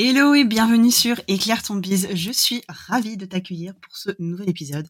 [0.00, 2.06] Hello et bienvenue sur Éclaire ton bise.
[2.14, 4.86] Je suis ravie de t'accueillir pour ce nouvel épisode,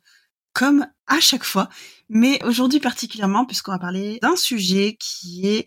[0.53, 1.71] comme à chaque fois,
[2.11, 5.67] mais aujourd'hui particulièrement puisqu'on va parler d'un sujet qui est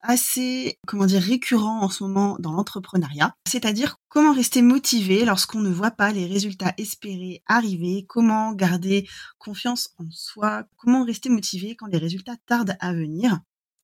[0.00, 5.68] assez, comment dire, récurrent en ce moment dans l'entrepreneuriat, c'est-à-dire comment rester motivé lorsqu'on ne
[5.68, 11.88] voit pas les résultats espérés arriver, comment garder confiance en soi, comment rester motivé quand
[11.88, 13.38] les résultats tardent à venir.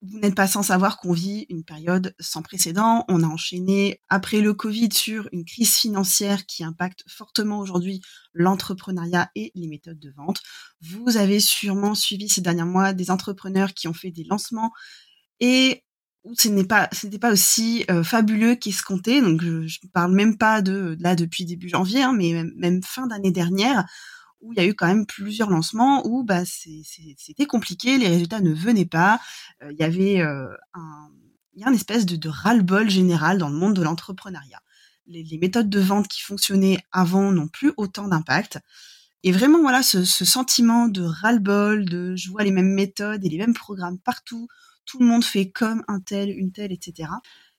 [0.06, 3.06] Vous n'êtes pas sans savoir qu'on vit une période sans précédent.
[3.08, 8.02] On a enchaîné après le Covid sur une crise financière qui impacte fortement aujourd'hui
[8.34, 10.42] l'entrepreneuriat et les méthodes de vente.
[10.82, 14.72] Vous avez sûrement suivi ces derniers mois des entrepreneurs qui ont fait des lancements
[15.40, 15.84] et
[16.36, 20.38] ce n'est pas ce n'était pas aussi euh, fabuleux qu'escompté donc je, ne parle même
[20.38, 23.84] pas de, là depuis début janvier hein, mais même fin d'année dernière
[24.44, 28.40] où il y a eu quand même plusieurs lancements où bah, c'était compliqué, les résultats
[28.40, 29.18] ne venaient pas.
[29.62, 31.08] Euh, il y avait euh, un,
[31.56, 34.60] une espèce de, ras-le-bol général dans le monde de l'entrepreneuriat.
[35.06, 38.58] Les, les, méthodes de vente qui fonctionnaient avant n'ont plus autant d'impact.
[39.22, 43.28] Et vraiment, voilà, ce, ce sentiment de ras-le-bol, de je vois les mêmes méthodes et
[43.28, 44.48] les mêmes programmes partout,
[44.84, 47.08] tout le monde fait comme un tel, une telle, etc.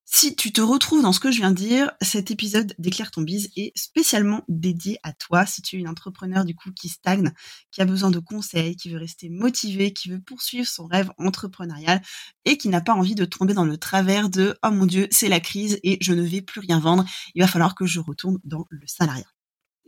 [0.08, 3.22] Si tu te retrouves dans ce que je viens de dire, cet épisode d'Éclaire ton
[3.22, 5.48] bise est spécialement dédié à toi.
[5.48, 7.34] Si tu es une entrepreneur du coup qui stagne,
[7.72, 12.04] qui a besoin de conseils, qui veut rester motivé, qui veut poursuivre son rêve entrepreneurial
[12.46, 15.28] et qui n'a pas envie de tomber dans le travers de oh mon dieu, c'est
[15.28, 17.04] la crise et je ne vais plus rien vendre.
[17.34, 19.26] Il va falloir que je retourne dans le salariat.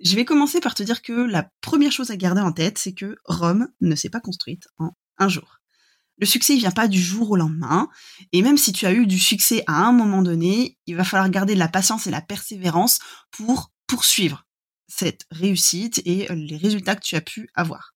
[0.04, 2.94] Je vais commencer par te dire que la première chose à garder en tête, c'est
[2.94, 5.60] que Rome ne s'est pas construite en un jour.
[6.18, 7.90] Le succès, il vient pas du jour au lendemain.
[8.32, 11.30] Et même si tu as eu du succès à un moment donné, il va falloir
[11.30, 13.00] garder de la patience et la persévérance
[13.32, 14.46] pour poursuivre
[14.88, 17.94] cette réussite et les résultats que tu as pu avoir.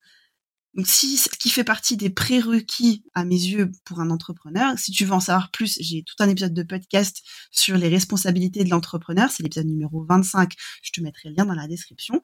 [0.73, 4.91] Donc si ce qui fait partie des prérequis à mes yeux pour un entrepreneur, si
[4.91, 7.21] tu veux en savoir plus, j'ai tout un épisode de podcast
[7.51, 11.55] sur les responsabilités de l'entrepreneur, c'est l'épisode numéro 25, je te mettrai le lien dans
[11.55, 12.21] la description.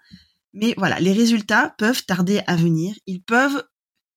[0.54, 3.64] Mais voilà, les résultats peuvent tarder à venir, ils peuvent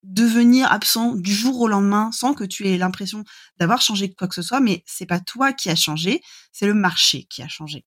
[0.02, 3.24] devenir absent du jour au lendemain sans que tu aies l'impression
[3.58, 6.22] d'avoir changé quoi que ce soit, mais c'est pas toi qui a changé,
[6.52, 7.84] c'est le marché qui a changé.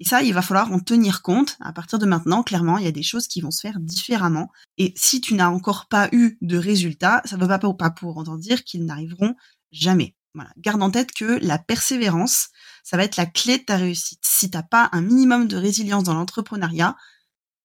[0.00, 1.56] Et ça, il va falloir en tenir compte.
[1.60, 4.50] À partir de maintenant, clairement, il y a des choses qui vont se faire différemment.
[4.76, 8.16] Et si tu n'as encore pas eu de résultats, ça ne veut pas, pas pour
[8.16, 9.34] autant dire qu'ils n'arriveront
[9.72, 10.14] jamais.
[10.34, 10.50] Voilà.
[10.58, 12.50] Garde en tête que la persévérance,
[12.84, 14.20] ça va être la clé de ta réussite.
[14.22, 16.96] Si t'as pas un minimum de résilience dans l'entrepreneuriat,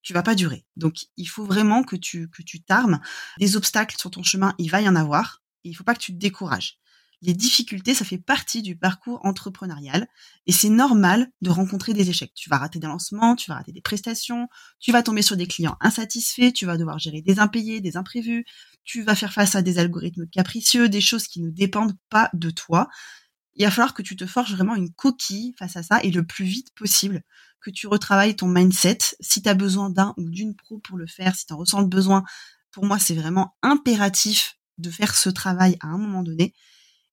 [0.03, 0.65] tu vas pas durer.
[0.77, 2.99] Donc il faut vraiment que tu que tu t'armes.
[3.39, 5.41] Des obstacles sur ton chemin, il va y en avoir.
[5.63, 6.77] Et il faut pas que tu te décourages.
[7.25, 10.07] Les difficultés, ça fait partie du parcours entrepreneurial
[10.45, 12.33] et c'est normal de rencontrer des échecs.
[12.35, 14.49] Tu vas rater des lancements, tu vas rater des prestations,
[14.81, 18.43] tu vas tomber sur des clients insatisfaits, tu vas devoir gérer des impayés, des imprévus,
[18.83, 22.49] tu vas faire face à des algorithmes capricieux, des choses qui ne dépendent pas de
[22.49, 22.89] toi.
[23.55, 26.25] Il va falloir que tu te forges vraiment une coquille face à ça et le
[26.25, 27.21] plus vite possible
[27.61, 28.97] que tu retravailles ton mindset.
[29.19, 31.81] Si tu as besoin d'un ou d'une pro pour le faire, si tu en ressens
[31.81, 32.23] le besoin,
[32.71, 36.53] pour moi, c'est vraiment impératif de faire ce travail à un moment donné.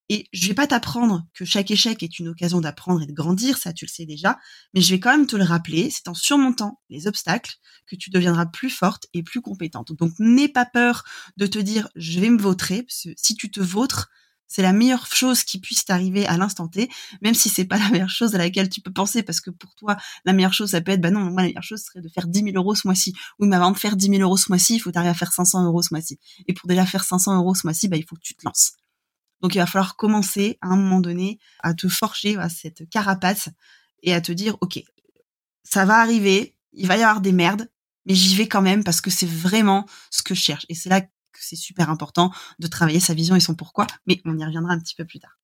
[0.08, 3.58] Et je vais pas t'apprendre que chaque échec est une occasion d'apprendre et de grandir,
[3.58, 4.40] ça tu le sais déjà,
[4.74, 7.54] mais je vais quand même te le rappeler, c'est en surmontant les obstacles
[7.86, 9.92] que tu deviendras plus forte et plus compétente.
[9.92, 11.04] Donc n'aie pas peur
[11.36, 14.10] de te dire je vais me vautrer, parce que si tu te vautres,
[14.50, 16.90] c'est la meilleure chose qui puisse t'arriver à l'instant T,
[17.22, 19.76] même si c'est pas la meilleure chose à laquelle tu peux penser, parce que pour
[19.76, 22.08] toi, la meilleure chose, ça peut être, bah non, moi, la meilleure chose serait de
[22.08, 23.14] faire 10 000 euros ce mois-ci.
[23.38, 25.32] Oui, mais avant de faire 10 000 euros ce mois-ci, il faut t'arriver à faire
[25.32, 26.18] 500 euros ce mois-ci.
[26.48, 28.72] Et pour déjà faire 500 euros ce mois-ci, bah, il faut que tu te lances.
[29.40, 33.50] Donc, il va falloir commencer, à un moment donné, à te forger à cette carapace
[34.02, 34.82] et à te dire, OK,
[35.62, 37.70] ça va arriver, il va y avoir des merdes,
[38.04, 40.66] mais j'y vais quand même parce que c'est vraiment ce que je cherche.
[40.68, 41.02] Et c'est là
[41.38, 44.78] c'est super important de travailler sa vision et son pourquoi, mais on y reviendra un
[44.78, 45.40] petit peu plus tard.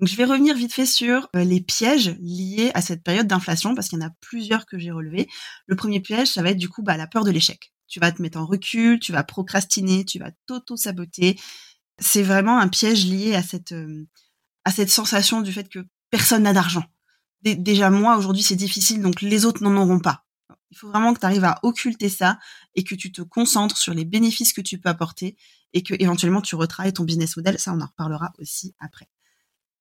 [0.00, 3.88] Je vais revenir vite fait sur euh, les pièges liés à cette période d'inflation parce
[3.88, 5.28] qu'il y en a plusieurs que j'ai relevés.
[5.66, 7.72] Le premier piège, ça va être du coup bah, la peur de l'échec.
[7.88, 11.38] Tu vas te mettre en recul, tu vas procrastiner, tu vas t'auto-saboter.
[11.98, 14.06] C'est vraiment un piège lié à cette, euh,
[14.64, 15.80] à cette sensation du fait que
[16.10, 16.84] personne n'a d'argent.
[17.42, 20.24] Déjà moi aujourd'hui c'est difficile donc les autres n'en auront pas.
[20.70, 22.38] Il faut vraiment que tu arrives à occulter ça
[22.74, 25.36] et que tu te concentres sur les bénéfices que tu peux apporter
[25.72, 27.58] et que éventuellement tu retravailles ton business model.
[27.58, 29.08] Ça, on en reparlera aussi après.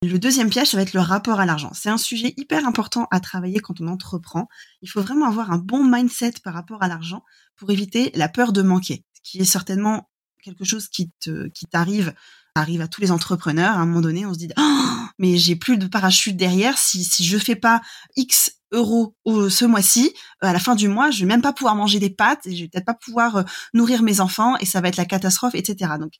[0.04, 1.72] Le deuxième piège, ça va être le rapport à l'argent.
[1.74, 4.48] C'est un sujet hyper important à travailler quand on entreprend.
[4.84, 7.24] Il faut vraiment avoir un bon mindset par rapport à l'argent
[7.56, 10.08] pour éviter la peur de manquer, qui est certainement
[10.44, 12.14] quelque chose qui te, qui t'arrive,
[12.54, 13.72] arrive à tous les entrepreneurs.
[13.72, 14.88] À un moment donné, on se dit, oh,
[15.18, 16.78] mais j'ai plus de parachute derrière.
[16.78, 17.82] Si, si je fais pas
[18.16, 22.00] X euros ce mois-ci, à la fin du mois, je vais même pas pouvoir manger
[22.00, 23.44] des pâtes et je vais peut-être pas pouvoir euh,
[23.74, 25.94] nourrir mes enfants et ça va être la catastrophe, etc.
[26.00, 26.14] Donc,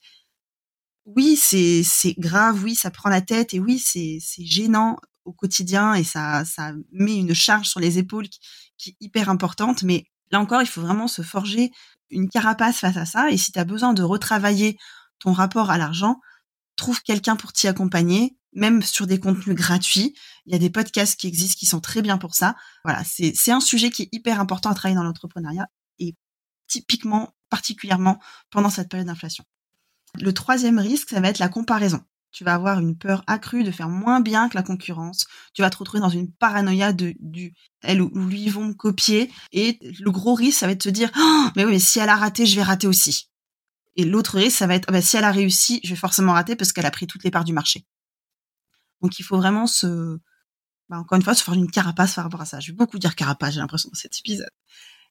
[1.04, 5.32] oui, c'est c'est grave, oui, ça prend la tête et oui, c'est c'est gênant au
[5.32, 8.40] quotidien et ça ça met une charge sur les épaules qui,
[8.76, 9.82] qui est hyper importante.
[9.82, 11.70] Mais là encore, il faut vraiment se forger
[12.10, 13.30] une carapace face à ça.
[13.30, 14.78] Et si tu as besoin de retravailler
[15.18, 16.20] ton rapport à l'argent,
[16.78, 20.14] trouve quelqu'un pour t'y accompagner, même sur des contenus gratuits.
[20.46, 22.56] Il y a des podcasts qui existent qui sont très bien pour ça.
[22.84, 26.14] Voilà, c'est un sujet qui est hyper important à travailler dans l'entrepreneuriat et
[26.66, 28.18] typiquement, particulièrement
[28.50, 29.44] pendant cette période d'inflation.
[30.14, 32.02] Le troisième risque, ça va être la comparaison.
[32.30, 35.26] Tu vas avoir une peur accrue de faire moins bien que la concurrence.
[35.54, 39.30] Tu vas te retrouver dans une paranoïa de du elle ou lui vont copier.
[39.52, 41.98] Et le gros risque, ça va être de se dire oh, mais oui, mais si
[41.98, 43.30] elle a raté, je vais rater aussi.
[43.98, 46.32] Et l'autre risque, ça va être oh, bah, si elle a réussi, je vais forcément
[46.32, 47.84] rater parce qu'elle a pris toutes les parts du marché.
[49.02, 50.18] Donc il faut vraiment se,
[50.88, 52.60] bah, encore une fois, se faire une carapace par rapport à ça.
[52.60, 54.50] Je vais beaucoup dire carapace, j'ai l'impression dans cet épisode.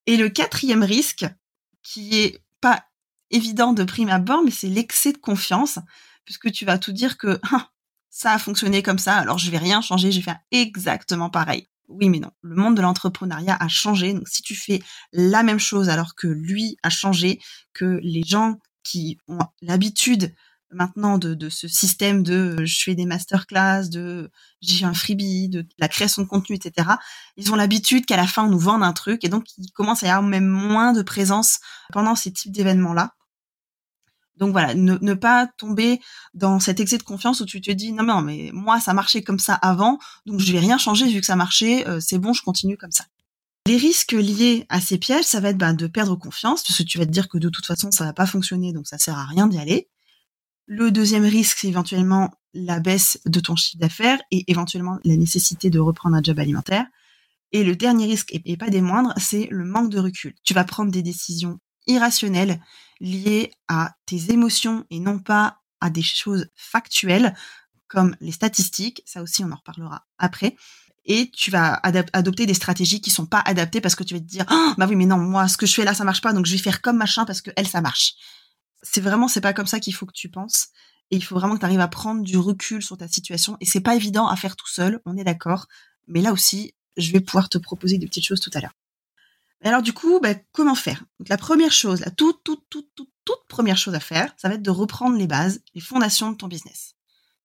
[0.06, 1.26] Et le quatrième risque,
[1.84, 2.86] qui est pas
[3.30, 5.80] évident de prime abord, mais c'est l'excès de confiance,
[6.24, 7.70] puisque tu vas tout dire que ah,
[8.10, 11.68] ça a fonctionné comme ça, alors je vais rien changer, je vais faire exactement pareil.
[11.90, 12.32] Oui, mais non.
[12.42, 14.14] Le monde de l'entrepreneuriat a changé.
[14.14, 14.82] Donc, si tu fais
[15.14, 17.40] la même chose alors que lui a changé,
[17.74, 20.34] que les gens qui ont l'habitude
[20.72, 24.30] maintenant de, de, ce système de je fais des masterclass, de
[24.62, 26.90] j'ai un freebie, de la création de contenu, etc.
[27.38, 30.04] Ils ont l'habitude qu'à la fin on nous vende un truc et donc il commence
[30.04, 31.60] à y avoir même moins de présence
[31.94, 33.14] pendant ces types d'événements-là.
[34.36, 36.00] Donc voilà, ne, ne, pas tomber
[36.36, 39.24] dans cet excès de confiance où tu te dis non non mais moi ça marchait
[39.24, 39.98] comme ça avant
[40.28, 42.92] donc je vais rien changer vu que ça marchait euh, c'est bon je continue comme
[42.92, 43.06] ça.
[43.68, 46.84] Les risques liés à ces pièges ça va être bah, de perdre confiance parce que
[46.84, 49.18] tu vas te dire que de toute façon ça va pas fonctionner donc ça sert
[49.18, 49.90] à rien d'y aller.
[50.68, 55.70] Le deuxième risque c'est éventuellement la baisse de ton chiffre d'affaires et éventuellement la nécessité
[55.70, 56.86] de reprendre un job alimentaire.
[57.52, 60.34] Et le dernier risque, et pas des moindres, c'est le manque de recul.
[60.46, 62.62] Tu vas prendre des décisions irrationnelles
[63.02, 67.36] liées à tes émotions et non pas à des choses factuelles
[67.90, 69.02] comme les statistiques.
[69.06, 70.56] Ça aussi, on en reparlera après.
[71.08, 71.80] Et tu vas
[72.12, 74.88] adopter des stratégies qui sont pas adaptées parce que tu vas te dire, oh, bah
[74.90, 76.58] oui, mais non, moi, ce que je fais là, ça marche pas, donc je vais
[76.62, 78.16] faire comme machin parce que elle, ça marche.
[78.84, 80.68] C'est vraiment, c'est pas comme ça qu'il faut que tu penses.
[81.10, 83.56] Et il faut vraiment que tu arrives à prendre du recul sur ta situation.
[83.62, 85.68] Et c'est pas évident à faire tout seul, on est d'accord.
[86.08, 88.74] Mais là aussi, je vais pouvoir te proposer des petites choses tout à l'heure.
[89.62, 91.06] Mais alors du coup, bah, comment faire?
[91.30, 94.56] La première chose, la toute, toute, toute, toute, toute première chose à faire, ça va
[94.56, 96.96] être de reprendre les bases, les fondations de ton business.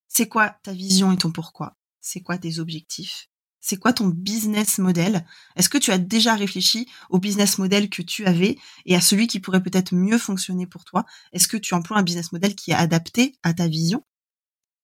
[0.08, 1.76] C'est quoi ta vision et ton pourquoi?
[2.00, 3.28] C'est quoi tes objectifs?
[3.64, 5.24] C'est quoi ton business model?
[5.54, 9.28] Est-ce que tu as déjà réfléchi au business model que tu avais et à celui
[9.28, 11.06] qui pourrait peut-être mieux fonctionner pour toi?
[11.32, 14.04] Est-ce que tu emploies un business model qui est adapté à ta vision?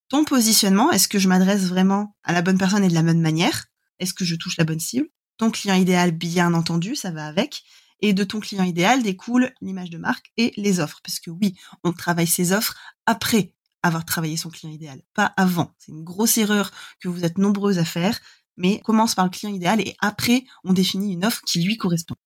[0.08, 3.20] Ton positionnement, est-ce que je m'adresse vraiment à la bonne personne et de la bonne
[3.20, 3.66] manière?
[3.98, 5.08] Est-ce que je touche la bonne cible?
[5.38, 7.64] Ton client idéal, bien entendu, ça va avec.
[8.00, 11.00] Et de ton client idéal découle l'image de marque et les offres.
[11.02, 15.74] Parce que oui, on travaille ses offres après avoir travaillé son client idéal, pas avant.
[15.78, 16.70] C'est une grosse erreur
[17.00, 18.20] que vous êtes nombreuses à faire,
[18.58, 22.16] mais commence par le client idéal et après, on définit une offre qui lui correspond.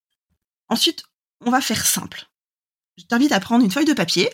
[0.69, 1.05] Ensuite,
[1.45, 2.29] on va faire simple.
[2.97, 4.29] Je t'invite à prendre une feuille de papier.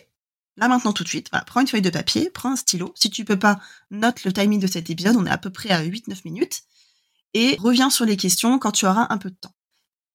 [0.57, 2.91] Là maintenant tout de suite, voilà, prends une feuille de papier, prends un stylo.
[2.95, 5.69] Si tu peux pas, note le timing de cet épisode, on est à peu près
[5.69, 6.63] à 8-9 minutes
[7.33, 9.55] et reviens sur les questions quand tu auras un peu de temps.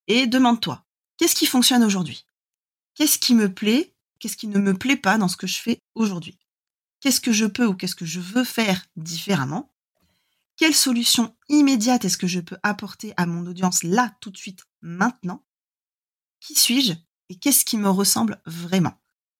[0.06, 0.84] Et demande-toi,
[1.16, 2.26] qu'est-ce qui fonctionne aujourd'hui?
[2.94, 3.94] Qu'est-ce qui me plaît?
[4.18, 6.38] Qu'est-ce qui ne me plaît pas dans ce que je fais aujourd'hui?
[7.00, 9.73] Qu'est-ce que je peux ou qu'est-ce que je veux faire différemment?
[10.56, 14.64] Quelle solution immédiate est-ce que je peux apporter à mon audience là, tout de suite,
[14.82, 15.44] maintenant?
[16.40, 16.92] Qui suis-je
[17.28, 18.94] et qu'est-ce qui me ressemble vraiment?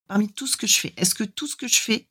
[0.09, 2.11] Parmi tout ce que je fais, est-ce que tout ce que je fais,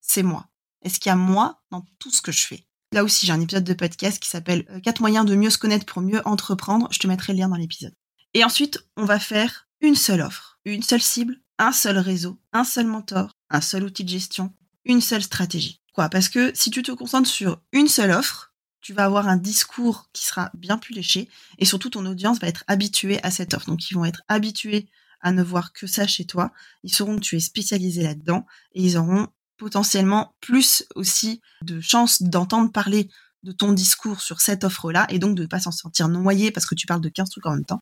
[0.00, 0.48] c'est moi?
[0.82, 2.66] Est-ce qu'il y a moi dans tout ce que je fais?
[2.92, 5.58] Là aussi, j'ai un épisode de podcast qui s'appelle 4 euh, moyens de mieux se
[5.58, 6.88] connaître pour mieux entreprendre.
[6.90, 7.94] Je te mettrai le lien dans l'épisode.
[8.34, 12.64] Et ensuite, on va faire une seule offre, une seule cible, un seul réseau, un
[12.64, 14.52] seul mentor, un seul outil de gestion,
[14.84, 15.81] une seule stratégie.
[15.94, 20.08] Parce que si tu te concentres sur une seule offre, tu vas avoir un discours
[20.12, 23.66] qui sera bien plus léché et surtout ton audience va être habituée à cette offre.
[23.66, 24.88] Donc ils vont être habitués
[25.20, 26.52] à ne voir que ça chez toi.
[26.82, 28.44] Ils sauront que tu es spécialisé là-dedans
[28.74, 33.08] et ils auront potentiellement plus aussi de chances d'entendre parler
[33.44, 36.66] de ton discours sur cette offre-là et donc de ne pas s'en sentir noyé parce
[36.66, 37.80] que tu parles de 15 trucs en même temps.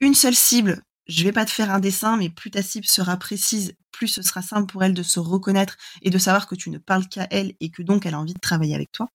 [0.00, 3.16] Une seule cible, je vais pas te faire un dessin, mais plus ta cible sera
[3.16, 6.70] précise, plus ce sera simple pour elle de se reconnaître et de savoir que tu
[6.70, 9.08] ne parles qu'à elle et que donc elle a envie de travailler avec toi.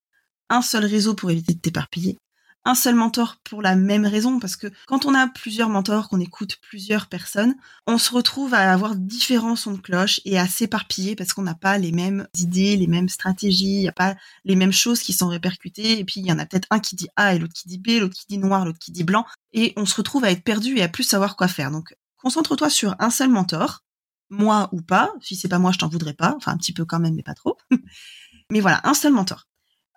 [0.49, 2.17] Un seul réseau pour éviter de t'éparpiller
[2.65, 6.19] un seul mentor pour la même raison, parce que quand on a plusieurs mentors, qu'on
[6.19, 7.55] écoute plusieurs personnes,
[7.85, 11.53] on se retrouve à avoir différents sons de cloche et à s'éparpiller parce qu'on n'a
[11.53, 15.13] pas les mêmes idées, les mêmes stratégies, il n'y a pas les mêmes choses qui
[15.13, 17.53] sont répercutées, et puis il y en a peut-être un qui dit A et l'autre
[17.53, 20.25] qui dit B, l'autre qui dit noir, l'autre qui dit blanc, et on se retrouve
[20.25, 21.69] à être perdu et à plus savoir quoi faire.
[21.69, 23.83] Donc concentre-toi sur un seul mentor,
[24.31, 26.83] moi ou pas, si c'est pas moi je t'en voudrais pas, enfin un petit peu
[26.83, 27.57] quand même mais pas trop.
[28.49, 29.45] mais voilà, un seul mentor.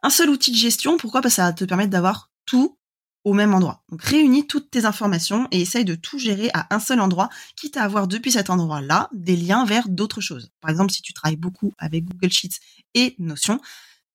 [0.02, 1.22] Un seul outil de gestion, pourquoi?
[1.22, 2.78] Parce que ça va te permettre d'avoir tout
[3.24, 3.84] au même endroit.
[3.90, 7.76] Donc réunis toutes tes informations et essaye de tout gérer à un seul endroit, quitte
[7.76, 10.50] à avoir depuis cet endroit-là des liens vers d'autres choses.
[10.62, 12.58] Par exemple, si tu travailles beaucoup avec Google Sheets
[12.94, 13.60] et Notion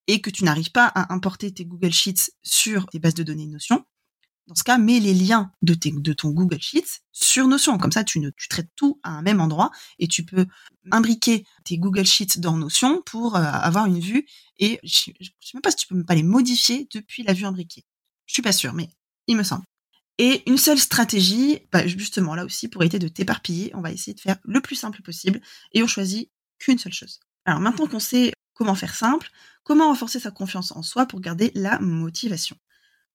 [0.07, 3.45] et que tu n'arrives pas à importer tes Google Sheets sur tes bases de données
[3.45, 3.85] Notion,
[4.47, 7.77] dans ce cas, mets les liens de, de ton Google Sheets sur Notion.
[7.77, 10.47] Comme ça, tu, ne, tu traites tout à un même endroit et tu peux
[10.91, 14.25] imbriquer tes Google Sheets dans Notion pour euh, avoir une vue.
[14.57, 17.31] Et je ne sais même pas si tu peux même pas les modifier depuis la
[17.31, 17.85] vue imbriquée.
[18.33, 18.89] Je suis pas sûre, mais
[19.27, 19.63] il me semble.
[20.17, 24.15] Et une seule stratégie, bah, justement là aussi, pour éviter de t'éparpiller, on va essayer
[24.15, 25.39] de faire le plus simple possible
[25.71, 27.19] et on choisit qu'une seule chose.
[27.45, 29.29] Alors maintenant qu'on sait comment faire simple,
[29.63, 32.55] comment renforcer sa confiance en soi pour garder la motivation?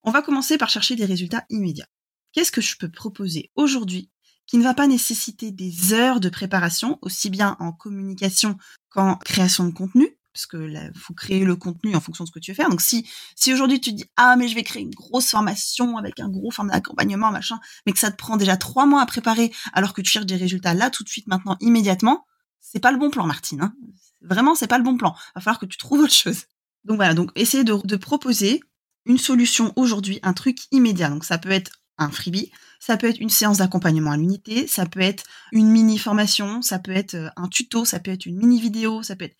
[0.04, 1.88] On va commencer par chercher des résultats immédiats.
[2.30, 4.10] Qu'est-ce que je peux proposer aujourd'hui
[4.46, 8.56] qui ne va pas nécessiter des heures de préparation, aussi bien en communication
[8.88, 12.32] qu'en création de contenu, parce que là, faut créer le contenu en fonction de ce
[12.32, 12.70] que tu veux faire.
[12.70, 13.04] Donc si
[13.34, 16.28] si aujourd'hui tu te dis ah mais je vais créer une grosse formation avec un
[16.28, 19.94] gros format d'accompagnement machin, mais que ça te prend déjà trois mois à préparer alors
[19.94, 22.24] que tu cherches des résultats là tout de suite maintenant immédiatement,
[22.60, 23.62] c'est pas le bon plan Martine.
[23.62, 23.74] Hein.
[24.20, 25.12] Vraiment c'est pas le bon plan.
[25.34, 26.44] Va falloir que tu trouves autre chose.
[26.84, 28.60] Donc voilà donc essayer de, de proposer
[29.06, 31.08] une solution aujourd'hui, un truc immédiat.
[31.08, 34.86] Donc ça peut être un freebie, ça peut être une séance d'accompagnement à l'unité, ça
[34.86, 38.36] peut être une mini formation, ça peut être euh, un tuto, ça peut être une
[38.36, 39.36] mini vidéo, ça peut être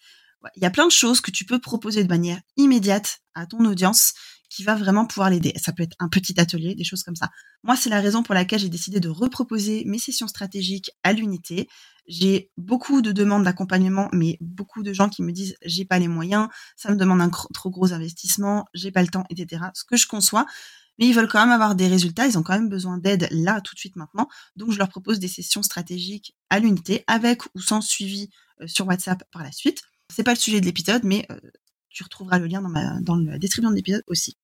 [0.57, 3.65] il y a plein de choses que tu peux proposer de manière immédiate à ton
[3.65, 4.15] audience
[4.51, 5.53] qui va vraiment pouvoir l'aider.
[5.57, 7.29] Ça peut être un petit atelier, des choses comme ça.
[7.63, 11.69] Moi, c'est la raison pour laquelle j'ai décidé de reproposer mes sessions stratégiques à l'unité.
[12.07, 16.09] J'ai beaucoup de demandes d'accompagnement, mais beaucoup de gens qui me disent j'ai pas les
[16.09, 19.65] moyens, ça me demande un trop gros investissement, j'ai pas le temps, etc.
[19.75, 20.47] Ce que je conçois,
[20.99, 23.61] mais ils veulent quand même avoir des résultats, ils ont quand même besoin d'aide là,
[23.61, 24.29] tout de suite maintenant.
[24.57, 28.31] Donc, je leur propose des sessions stratégiques à l'unité, avec ou sans suivi
[28.63, 29.83] euh, sur WhatsApp par la suite.
[30.13, 31.39] C'est pas le sujet de l'épisode, mais euh,
[31.91, 33.01] tu retrouveras le lien dans, ma,
[33.31, 34.37] la description de l'épisode aussi.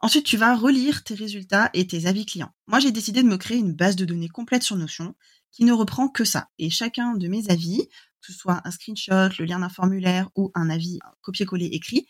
[0.00, 2.54] Ensuite, tu vas relire tes résultats et tes avis clients.
[2.66, 5.14] Moi, j'ai décidé de me créer une base de données complète sur Notion
[5.52, 6.48] qui ne reprend que ça.
[6.58, 7.86] Et chacun de mes avis,
[8.20, 12.06] que ce soit un screenshot, le lien d'un formulaire ou un avis copier-coller écrit,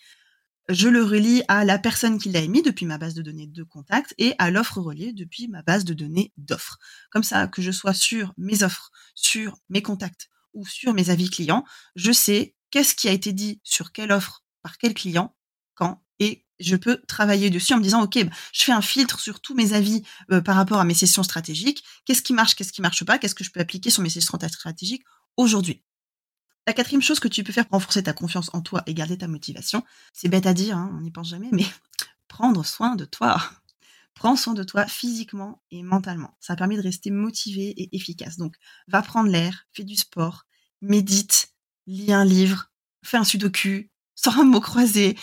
[0.68, 3.62] je le relie à la personne qui l'a émis depuis ma base de données de
[3.64, 6.78] contact et à l'offre reliée depuis ma base de données d'offres.
[7.10, 11.28] Comme ça, que je sois sur mes offres, sur mes contacts ou sur mes avis
[11.28, 11.64] clients,
[11.96, 15.34] je sais qu'est-ce qui a été dit sur quelle offre par quel client,
[15.74, 19.18] quand, et je peux travailler dessus en me disant, OK, bah, je fais un filtre
[19.18, 21.82] sur tous mes avis euh, par rapport à mes sessions stratégiques.
[22.04, 24.38] Qu'est-ce qui marche, qu'est-ce qui marche pas, qu'est-ce que je peux appliquer sur mes sessions
[24.38, 25.04] stratégiques
[25.36, 25.82] aujourd'hui?
[26.66, 29.16] La quatrième chose que tu peux faire pour renforcer ta confiance en toi et garder
[29.16, 31.64] ta motivation, c'est bête à dire, hein, on n'y pense jamais, mais
[32.28, 33.42] prendre soin de toi.
[34.14, 36.36] Prends soin de toi physiquement et mentalement.
[36.40, 38.36] Ça permet de rester motivé et efficace.
[38.36, 40.44] Donc, va prendre l'air, fais du sport,
[40.82, 41.54] médite,
[41.86, 42.70] lis un livre,
[43.04, 45.16] fais un sudoku, sors un mot croisé,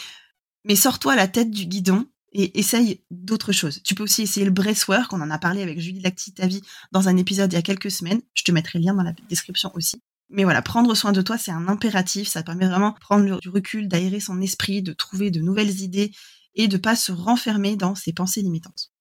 [0.64, 3.82] mais sors-toi la tête du guidon et essaye d'autres choses.
[3.84, 6.62] Tu peux aussi essayer le breathwork, on en a parlé avec Julie Lactitavi
[6.92, 8.22] dans un épisode il y a quelques semaines.
[8.34, 10.02] Je te mettrai le lien dans la description aussi.
[10.30, 12.28] Mais voilà, prendre soin de toi, c'est un impératif.
[12.28, 16.12] Ça permet vraiment de prendre du recul, d'aérer son esprit, de trouver de nouvelles idées
[16.56, 18.92] et de pas se renfermer dans ses pensées limitantes.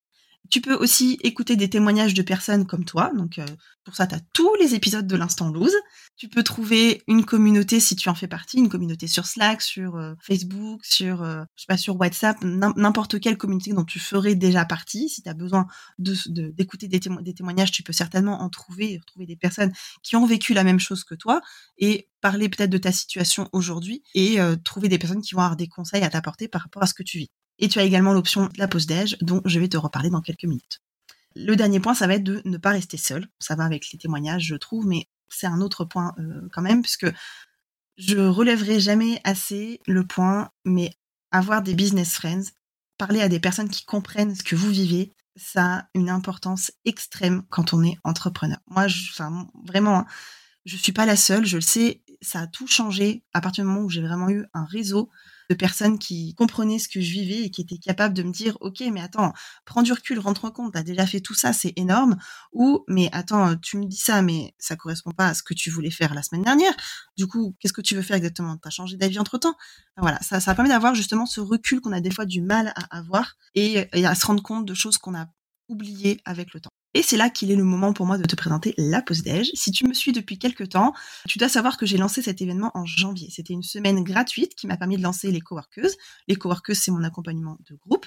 [0.50, 3.10] Tu peux aussi écouter des témoignages de personnes comme toi.
[3.16, 3.46] Donc euh,
[3.84, 5.74] pour ça, tu as tous les épisodes de l'instant loose.
[6.16, 9.96] Tu peux trouver une communauté si tu en fais partie, une communauté sur Slack, sur
[9.96, 14.34] euh, Facebook, sur euh, je sais pas sur WhatsApp, n'importe quelle communauté dont tu ferais
[14.34, 15.08] déjà partie.
[15.08, 15.66] Si tu as besoin
[15.98, 19.72] d'écouter des, des, témoignages, tu peux certainement en trouver, trouver des personnes
[20.02, 21.40] qui ont vécu la même chose que toi
[21.78, 25.68] et parler peut-être de ta situation aujourd'hui et trouver des personnes qui vont avoir des
[25.68, 27.30] conseils à t'apporter par rapport à ce que tu vis.
[27.58, 30.20] Et tu as également l'option de la pause déj, dont je vais te reparler dans
[30.20, 30.80] quelques minutes.
[31.34, 33.28] Le dernier point, ça va être de ne pas rester seul.
[33.38, 36.82] Ça va avec les témoignages, je trouve, mais c'est un autre point euh, quand même,
[36.82, 37.06] puisque
[37.98, 40.92] je relèverai jamais assez le point, mais
[41.30, 42.44] avoir des business friends,
[42.98, 47.42] parler à des personnes qui comprennent ce que vous vivez, ça a une importance extrême
[47.50, 48.58] quand on est entrepreneur.
[48.68, 50.06] Moi, je, enfin, vraiment, hein,
[50.64, 52.02] je suis pas la seule, je le sais.
[52.20, 55.10] Ça a tout changé à partir du moment où j'ai vraiment eu un réseau
[55.48, 58.56] de personnes qui comprenaient ce que je vivais et qui étaient capables de me dire,
[58.60, 59.32] OK, mais attends,
[59.64, 62.16] prends du recul, rentre compte, t'as déjà fait tout ça, c'est énorme.
[62.52, 65.70] Ou, mais attends, tu me dis ça, mais ça correspond pas à ce que tu
[65.70, 66.74] voulais faire la semaine dernière.
[67.16, 68.56] Du coup, qu'est-ce que tu veux faire exactement?
[68.56, 69.56] T'as changé d'avis entre temps?
[69.96, 70.18] Voilà.
[70.20, 73.88] Ça, permet d'avoir justement ce recul qu'on a des fois du mal à avoir et
[74.04, 75.26] à se rendre compte de choses qu'on a
[75.68, 76.70] oubliées avec le temps.
[76.96, 79.50] Et c'est là qu'il est le moment pour moi de te présenter la pause déj.
[79.52, 80.94] Si tu me suis depuis quelques temps,
[81.28, 83.28] tu dois savoir que j'ai lancé cet événement en janvier.
[83.30, 85.94] C'était une semaine gratuite qui m'a permis de lancer les coworkeuses.
[86.26, 88.06] Les coworkeuses, c'est mon accompagnement de groupe.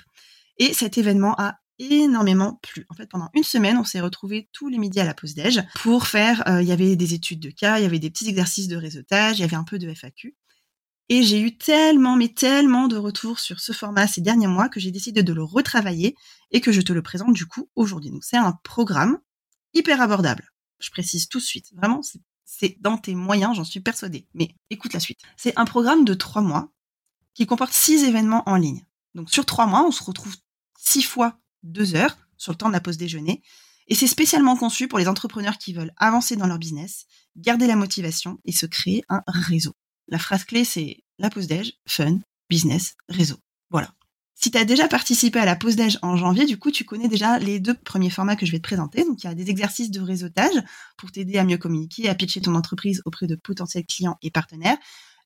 [0.58, 2.88] Et cet événement a énormément plu.
[2.89, 5.62] En fait, pendant une semaine, on s'est retrouvés tous les midis à la pause déj
[5.75, 8.27] pour faire, euh, il y avait des études de cas, il y avait des petits
[8.27, 10.36] exercices de réseautage, il y avait un peu de FAQ.
[11.12, 14.80] Et j'ai eu tellement, mais tellement de retours sur ce format ces derniers mois que
[14.80, 16.16] j'ai décidé de le retravailler
[16.51, 18.12] et que je te le présente du coup aujourd'hui.
[18.12, 19.18] Donc c'est un programme
[19.74, 20.51] hyper abordable.
[20.80, 21.74] Je précise tout de suite.
[21.74, 22.01] Vraiment,
[22.46, 24.28] c'est dans tes moyens, j'en suis persuadée.
[24.36, 25.20] Mais écoute la suite.
[25.36, 26.72] C'est un programme de trois mois
[27.34, 28.86] qui comporte six événements en ligne.
[29.16, 30.36] Donc sur trois mois, on se retrouve
[30.78, 33.42] six fois deux heures sur le temps de la pause déjeuner.
[33.88, 37.75] Et c'est spécialement conçu pour les entrepreneurs qui veulent avancer dans leur business, garder la
[37.75, 39.75] motivation et se créer un réseau.
[40.10, 43.38] La phrase clé, c'est la pause déj, fun, business, réseau.
[43.70, 43.94] Voilà.
[44.34, 47.08] Si tu as déjà participé à la pause déj en janvier, du coup, tu connais
[47.08, 49.06] déjà les deux premiers formats que je vais te présenter.
[49.06, 50.63] Donc, il y a des exercices de réseautage
[50.98, 54.78] pour t'aider à mieux communiquer, à pitcher ton entreprise auprès de potentiels clients et partenaires.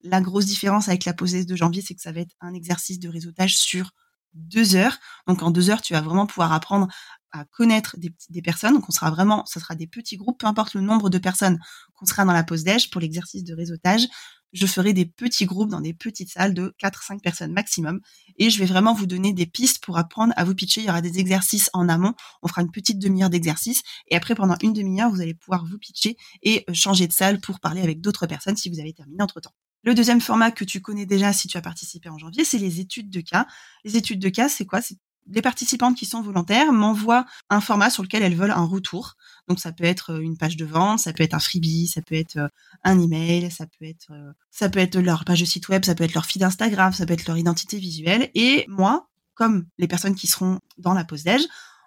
[0.01, 2.53] La grosse différence avec la pause déj de janvier, c'est que ça va être un
[2.53, 3.91] exercice de réseautage sur
[4.33, 4.97] deux heures.
[5.27, 6.87] Donc, en deux heures, tu vas vraiment pouvoir apprendre
[7.31, 8.73] à connaître des, personnes.
[8.73, 11.59] Donc, on sera vraiment, ce sera des petits groupes, peu importe le nombre de personnes
[11.95, 14.07] qu'on sera dans la pause déj pour l'exercice de réseautage
[14.53, 17.99] je ferai des petits groupes dans des petites salles de 4-5 personnes maximum.
[18.37, 20.81] Et je vais vraiment vous donner des pistes pour apprendre à vous pitcher.
[20.81, 22.13] Il y aura des exercices en amont.
[22.43, 23.81] On fera une petite demi-heure d'exercice.
[24.07, 27.59] Et après, pendant une demi-heure, vous allez pouvoir vous pitcher et changer de salle pour
[27.59, 29.53] parler avec d'autres personnes si vous avez terminé entre temps.
[29.83, 32.79] Le deuxième format que tu connais déjà si tu as participé en janvier, c'est les
[32.79, 33.45] études de cas.
[33.83, 34.81] Les études de cas, c'est quoi?
[34.81, 34.97] C'est
[35.27, 39.15] les participantes qui sont volontaires m'envoient un format sur lequel elles veulent un retour.
[39.47, 42.01] Donc ça peut être euh, une page de vente, ça peut être un freebie, ça
[42.01, 42.47] peut être euh,
[42.83, 45.95] un email, ça peut être euh, ça peut être leur page de site web, ça
[45.95, 48.29] peut être leur feed Instagram, ça peut être leur identité visuelle.
[48.35, 51.41] Et moi, comme les personnes qui seront dans la pause déj,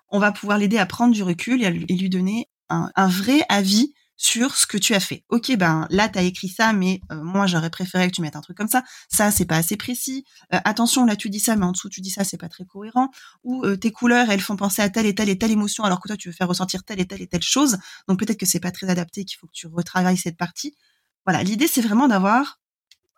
[0.09, 4.57] on va pouvoir l'aider à prendre du recul et, lui, donner un vrai avis sur
[4.57, 5.25] ce que tu as fait.
[5.29, 8.37] Ok, ben là tu as écrit ça, mais euh, moi j'aurais préféré que tu mettes
[8.37, 8.83] un truc comme ça.
[9.11, 10.25] Ça c'est pas assez précis.
[10.55, 12.65] Euh, attention, là tu dis ça, mais en dessous tu dis ça, c'est pas très
[12.65, 13.11] cohérent.
[13.45, 16.01] Ou euh, tes couleurs elles font penser à telle et telle et telle émotion, alors
[16.01, 17.79] que toi tu veux faire ressentir telle et telle et telle chose.
[18.09, 20.75] Donc peut-être que c'est pas très adapté, qu'il faut que tu retravailles cette partie.
[21.27, 22.61] Voilà, l'idée c'est vraiment d'avoir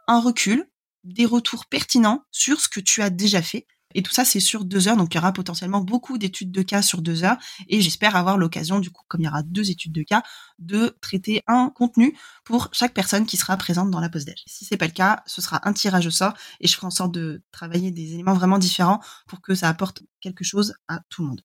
[0.08, 0.68] un recul,
[1.04, 4.64] des retours pertinents sur ce que tu as déjà fait et tout ça, c'est sur
[4.64, 4.96] deux heures.
[4.96, 7.38] Donc, il y aura potentiellement beaucoup d'études de cas sur deux heures.
[7.68, 10.22] Et j'espère avoir l'occasion, du coup, comme il y aura deux études de cas,
[10.58, 14.42] de traiter un contenu pour chaque personne qui sera présente dans la pause déj.
[14.46, 16.90] Si c'est pas le cas, ce sera un tirage au sort et je ferai en
[16.90, 21.22] sorte de travailler des éléments vraiment différents pour que ça apporte quelque chose à tout
[21.22, 21.42] le monde.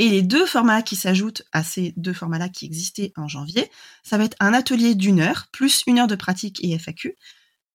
[0.00, 3.68] Et les deux formats qui s'ajoutent à ces deux formats-là qui existaient en janvier,
[4.04, 7.16] ça va être un atelier d'une heure, plus une heure de pratique et FAQ,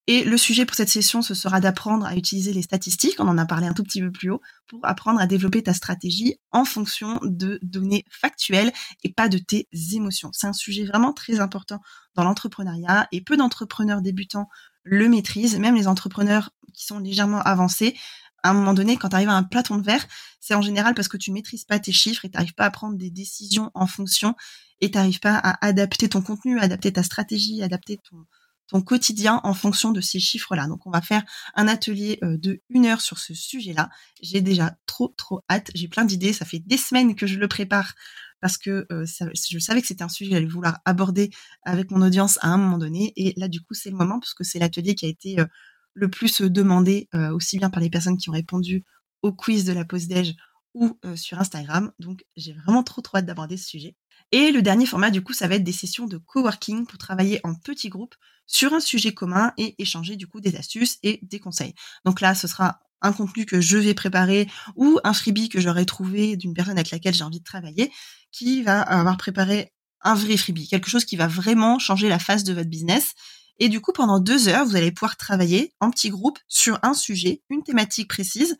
[0.05, 3.37] et le sujet pour cette session, ce sera d'apprendre à utiliser les statistiques, on en
[3.37, 6.65] a parlé un tout petit peu plus haut, pour apprendre à développer ta stratégie en
[6.65, 10.29] fonction de données factuelles et pas de tes émotions.
[10.33, 11.79] C'est un sujet vraiment très important
[12.15, 14.49] dans l'entrepreneuriat et peu d'entrepreneurs débutants
[14.83, 17.95] le maîtrisent, même les entrepreneurs qui sont légèrement avancés.
[18.43, 20.05] À un moment donné, quand tu arrives à un platon de verre,
[20.41, 22.71] c'est en général parce que tu maîtrises pas tes chiffres et tu n'arrives pas à
[22.71, 24.35] prendre des décisions en fonction
[24.81, 28.25] et tu n'arrives pas à adapter ton contenu, adapter ta stratégie, adapter ton,
[28.67, 30.67] ton quotidien en fonction de ces chiffres-là.
[30.67, 31.23] Donc, on va faire
[31.55, 33.89] un atelier euh, de une heure sur ce sujet-là.
[34.21, 35.69] J'ai déjà trop, trop hâte.
[35.75, 36.33] J'ai plein d'idées.
[36.33, 37.93] Ça fait des semaines que je le prépare
[38.41, 41.29] parce que euh, je savais que c'était un sujet que j'allais vouloir aborder
[41.63, 43.13] avec mon audience à un moment donné.
[43.15, 45.45] Et là, du coup, c'est le moment parce que c'est l'atelier qui a été euh,
[45.93, 48.83] le plus demandé, aussi bien par les personnes qui ont répondu
[49.21, 50.33] au quiz de la pause déj
[50.73, 51.91] ou sur Instagram.
[51.99, 53.95] Donc, j'ai vraiment trop, trop hâte d'aborder ce sujet.
[54.33, 57.39] Et le dernier format, du coup, ça va être des sessions de coworking pour travailler
[57.43, 58.15] en petits groupes
[58.47, 61.75] sur un sujet commun et échanger, du coup, des astuces et des conseils.
[62.03, 65.85] Donc là, ce sera un contenu que je vais préparer ou un freebie que j'aurai
[65.85, 67.91] trouvé d'une personne avec laquelle j'ai envie de travailler
[68.31, 72.43] qui va avoir préparé un vrai freebie, quelque chose qui va vraiment changer la face
[72.43, 73.13] de votre business.
[73.59, 76.95] Et du coup, pendant deux heures, vous allez pouvoir travailler en petits groupes sur un
[76.95, 78.57] sujet, une thématique précise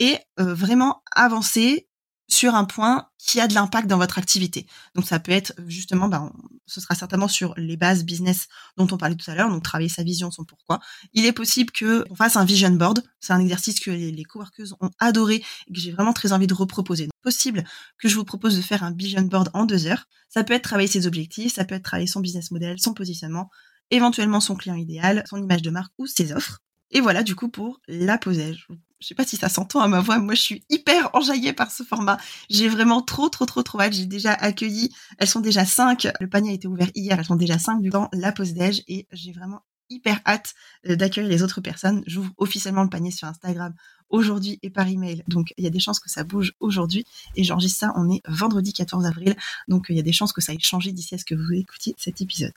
[0.00, 1.88] et euh, vraiment avancer
[2.28, 4.66] sur un point qui a de l'impact dans votre activité.
[4.94, 6.32] Donc ça peut être justement, ben,
[6.66, 9.88] ce sera certainement sur les bases business dont on parlait tout à l'heure, donc travailler
[9.88, 10.80] sa vision, son pourquoi.
[11.12, 13.02] Il est possible que on fasse un vision board.
[13.20, 16.46] C'est un exercice que les, les coworkers ont adoré et que j'ai vraiment très envie
[16.46, 17.04] de reproposer.
[17.04, 17.64] Donc, possible
[17.98, 20.06] que je vous propose de faire un vision board en deux heures.
[20.28, 23.50] Ça peut être travailler ses objectifs, ça peut être travailler son business model, son positionnement,
[23.90, 26.60] éventuellement son client idéal, son image de marque ou ses offres.
[26.90, 28.68] Et voilà du coup pour la posage.
[29.04, 31.70] Je sais pas si ça s'entend à ma voix, moi je suis hyper enjaillée par
[31.70, 32.16] ce format.
[32.48, 33.92] J'ai vraiment trop trop trop trop hâte.
[33.92, 36.08] J'ai déjà accueilli, elles sont déjà cinq.
[36.20, 39.06] Le panier a été ouvert hier, elles sont déjà cinq temps la pause déj et
[39.12, 40.54] j'ai vraiment hyper hâte
[40.88, 42.02] euh, d'accueillir les autres personnes.
[42.06, 43.74] J'ouvre officiellement le panier sur Instagram
[44.10, 45.22] aujourd'hui et par email.
[45.28, 47.04] Donc il y a des chances que ça bouge aujourd'hui.
[47.36, 49.36] Et j'enregistre ça, on est vendredi 14 avril.
[49.68, 51.52] Donc il y a des chances que ça ait changé d'ici à ce que vous
[51.52, 52.52] écoutiez cet épisode.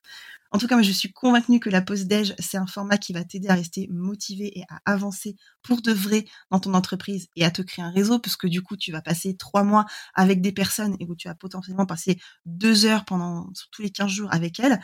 [0.51, 3.11] En tout cas, moi, je suis convaincue que la pause déj, c'est un format qui
[3.11, 7.43] va t'aider à rester motivé et à avancer pour de vrai dans ton entreprise et
[7.43, 10.53] à te créer un réseau, puisque du coup, tu vas passer trois mois avec des
[10.53, 14.59] personnes et où tu vas potentiellement passer deux heures pendant tous les 15 jours avec
[14.59, 14.79] elles.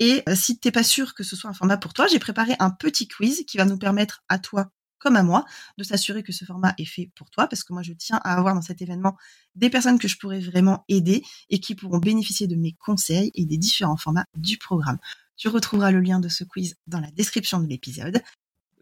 [0.00, 2.54] Et euh, si t'es pas sûr que ce soit un format pour toi, j'ai préparé
[2.58, 5.44] un petit quiz qui va nous permettre à toi comme à moi,
[5.78, 8.36] de s'assurer que ce format est fait pour toi, parce que moi, je tiens à
[8.36, 9.16] avoir dans cet événement
[9.56, 13.46] des personnes que je pourrais vraiment aider et qui pourront bénéficier de mes conseils et
[13.46, 14.98] des différents formats du programme.
[15.36, 18.22] Tu retrouveras le lien de ce quiz dans la description de l'épisode.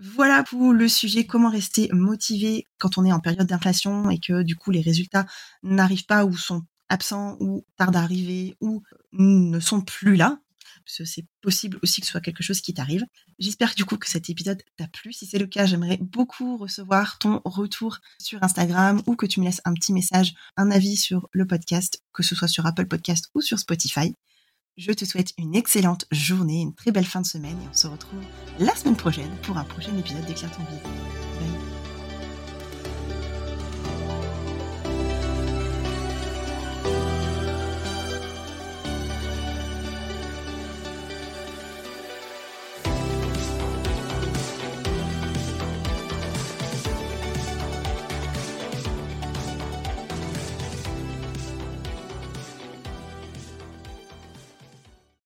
[0.01, 4.43] Voilà pour le sujet comment rester motivé quand on est en période d'inflation et que
[4.43, 5.27] du coup les résultats
[5.65, 10.39] n'arrivent pas ou sont absents ou tardent à arriver ou ne sont plus là
[10.89, 13.05] c'est possible aussi que ce soit quelque chose qui t'arrive.
[13.39, 15.13] J'espère du coup que cet épisode t'a plu.
[15.13, 19.45] Si c'est le cas, j'aimerais beaucoup recevoir ton retour sur Instagram ou que tu me
[19.45, 23.31] laisses un petit message, un avis sur le podcast, que ce soit sur Apple Podcast
[23.35, 24.15] ou sur Spotify.
[24.77, 27.89] Je te souhaite une excellente journée, une très belle fin de semaine et on se
[27.89, 28.23] retrouve
[28.59, 31.28] la semaine prochaine pour un prochain épisode d'Éclair ton vie.